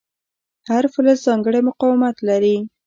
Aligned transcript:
هر 0.69 0.83
فلز 0.93 1.19
ځانګړی 1.27 1.61
مقاومت 1.69 2.15
لري. 2.29 2.55